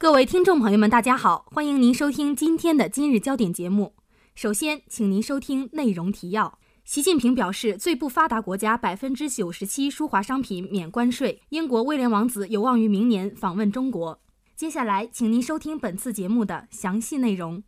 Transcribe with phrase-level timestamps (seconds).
[0.00, 3.96] 各位听众朋友们，大家好，欢迎您收听今天的今日焦点节目。
[4.36, 11.42] 首先，请您收听内容提要：习近平表示，最不发达国家百分之九十七输华商品免关税。
[11.48, 14.20] 英国威廉王子有望于明年访问中国。
[14.54, 17.64] 接下来，请您收听本次节目的详细内容。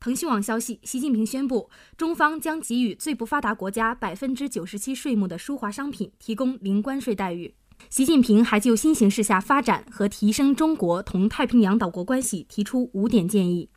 [0.00, 7.54] 腾讯网消息，习近平宣布，中方将给予最不发达国家百分之九十七税目的输华商品提供零关税待遇。
[7.90, 13.68] 习近平还就新形势下发展和提升中国同太平洋岛国关系提出五点建议。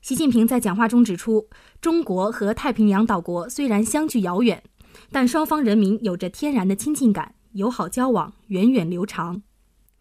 [0.00, 1.48] 习近平在讲话中指出，
[1.80, 4.62] 中国和太平洋岛国虽然相距遥远，
[5.10, 9.42] 但双方人民有着天然的亲近感，友好交往源远流长。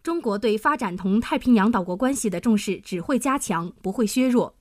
[0.02, 4.54] 中国对发展同太平洋岛国关系的重视只会加强，不会削弱；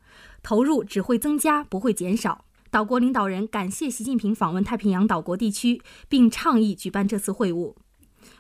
[0.42, 2.45] 投入只会增加，不会减少。
[2.70, 7.74] 岛国领导人感谢习近平访问太平洋岛国地区，并倡议举办这次会晤。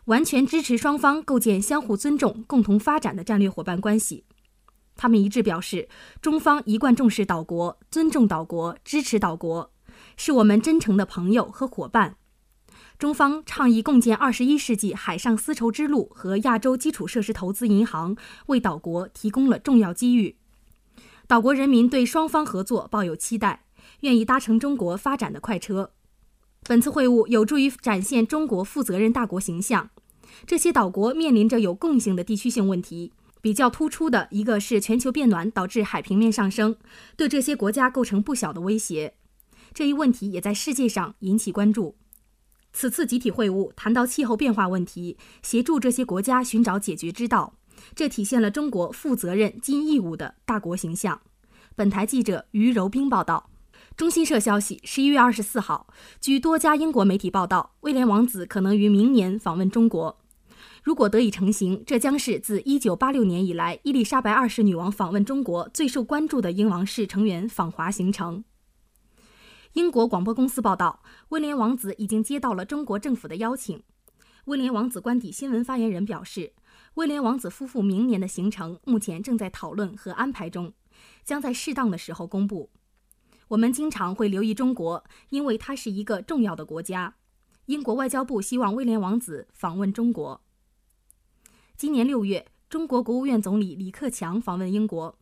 [0.06, 4.24] 完全支持双方构建相互尊重、共同发展的战略伙伴关系。
[4.96, 5.88] 他们一致表示，
[6.20, 9.70] 中方一贯重视岛国、尊重岛国、支持岛国，
[10.16, 12.16] 是我们真诚的朋友和伙伴。
[12.98, 20.36] 中方倡议共建二十一世纪海上丝绸之路和亚洲基础设施投资银行，为岛国提供了重要机遇。
[21.28, 23.66] 岛国人民对双方合作抱有期待，
[24.00, 25.92] 愿意搭乘中国发展的快车。
[26.68, 29.88] 本次会晤有助于展现中国负责任大国形象。
[30.46, 33.10] 这些岛国面临着有共性的地区性问题，
[33.40, 36.76] 比较突出的一个是全球变暖导致海平面上升，
[37.16, 39.14] 对这些国家构成不小的威胁。
[39.72, 41.96] 这一问题也在世界上引起关注。
[42.74, 47.54] 此次集体会晤谈到气候变化问题，协助这些国家寻找解决之道，
[47.94, 51.22] 这体现了中国负责任尽义务的大国形象。
[51.74, 53.48] 本台记者于柔冰报道。
[53.98, 55.88] 中新社消息，十一月二十四号，
[56.20, 60.20] 据多家英国媒体报道，威廉王子可能于明年访问中国。
[60.84, 68.44] 如果得以成行，这将是自一九八六年以来伊丽莎白二世女王访问中国最受关注的英王室成员访华行程。
[69.72, 73.82] 英国广播公司报道，威廉王子已经接到了中国政府的邀请。
[74.44, 76.52] 威廉王子官邸新闻发言人表示，
[76.94, 80.72] 威廉王子夫妇明年的行程目前正在讨论和安排中，
[81.24, 82.70] 将在适当的时候公布。
[83.48, 87.14] 我们经常会留意中国，因为它是一个重要的国家。
[87.64, 90.42] 英国外交部希望威廉王子访问中国。
[91.76, 95.18] 今年六月，中国国务院总理李克强访问英国。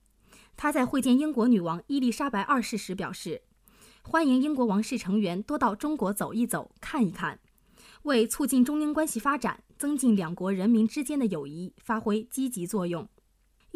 [0.57, 3.43] 他在会见英国女王伊丽莎白二世时表示，
[4.03, 7.39] 欢迎英国王室成员多到中国走一走、看一看，
[8.03, 13.09] 为促进中英关系发展、增进两国人民之间的友谊发挥积极作用。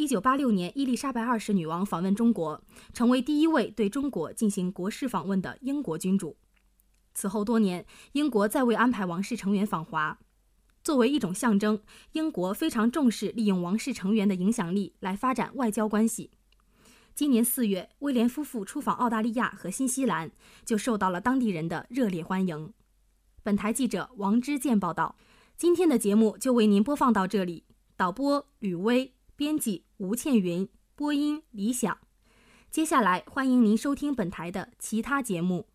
[0.00, 6.38] 一九八六年，伊丽莎白二世女王访问中国，成为第一位对中国进行国事访问的英国君主。
[7.12, 10.18] 此后多年，英国再未安排王室成员访华。
[10.82, 16.30] 作为一种象征，英国非常重视利用王室成员的影响力来发展外交关系。
[17.14, 20.30] 今年四月，威廉夫妇出访澳大利亚和新西兰，
[20.64, 22.72] 就受到了当地人的热烈欢迎。
[23.42, 25.16] 本台记者王之健报道。
[25.58, 27.64] 今天的节目就为您播放到这里。
[27.98, 29.12] 导播吕薇。
[29.40, 31.96] 编辑吴倩云，播音李想。
[32.70, 35.66] 接下来欢迎您收听本台的其他节目。